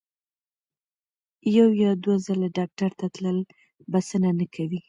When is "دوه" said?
2.03-2.15